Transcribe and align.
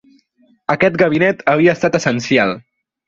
Aquest 0.75 0.97
gabinet 1.01 1.45
havia 1.53 1.77
estat 1.79 1.99
essencial. 2.01 2.57